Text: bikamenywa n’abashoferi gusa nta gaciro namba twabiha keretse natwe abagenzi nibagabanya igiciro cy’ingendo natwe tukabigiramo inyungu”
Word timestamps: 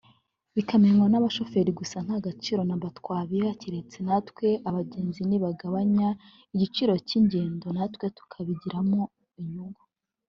bikamenywa 0.55 1.05
n’abashoferi 1.09 1.71
gusa 1.79 1.97
nta 2.05 2.17
gaciro 2.25 2.61
namba 2.65 2.87
twabiha 2.99 3.51
keretse 3.61 3.97
natwe 4.07 4.47
abagenzi 4.69 5.21
nibagabanya 5.25 6.07
igiciro 6.55 6.93
cy’ingendo 7.07 7.65
natwe 7.77 8.05
tukabigiramo 8.17 9.01
inyungu” 9.41 9.81